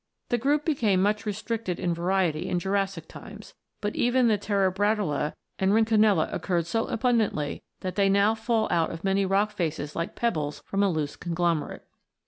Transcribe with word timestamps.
The 0.29 0.39
group 0.39 0.65
became 0.65 0.99
much 0.99 1.27
restricted 1.27 1.79
in 1.79 1.93
variety 1.93 2.49
in 2.49 2.57
Jurassic 2.57 3.07
times; 3.07 3.53
but 3.81 3.95
even 3.95 4.29
then 4.29 4.39
Terebratula 4.39 5.35
and 5.59 5.73
Rhynchonella 5.73 6.33
occurred 6.33 6.65
so 6.65 6.85
abundantly 6.87 7.61
that 7.81 7.93
they 7.95 8.09
now 8.09 8.33
fall 8.33 8.67
out 8.71 8.89
of 8.89 9.03
many 9.03 9.27
rock 9.27 9.51
faces 9.51 9.95
like 9.95 10.15
pebbles 10.15 10.63
from 10.65 10.81
a 10.81 10.89
loose 10.89 11.15
conglomerate. 11.15 11.85